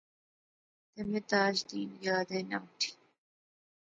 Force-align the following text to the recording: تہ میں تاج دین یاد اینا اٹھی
تہ 0.93 1.01
میں 1.09 1.23
تاج 1.29 1.55
دین 1.69 1.89
یاد 2.05 2.27
اینا 2.35 2.57
اٹھی 2.65 2.91